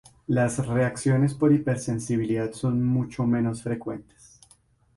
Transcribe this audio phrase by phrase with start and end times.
[0.25, 4.39] Las reacciones por hipersensibilidad son mucho menos frecuentes.